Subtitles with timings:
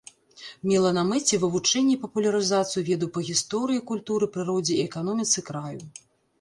[0.69, 5.81] Мела на мэце вывучэнне і папулярызацыю ведаў па гісторыі, культуры, прыродзе і эканоміцы краю.